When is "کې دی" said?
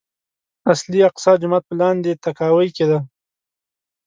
2.75-2.99